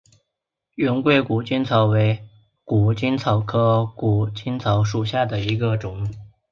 [0.77, 2.27] 云贵谷精草为
[2.65, 6.09] 谷精草科谷精草属下的一个种。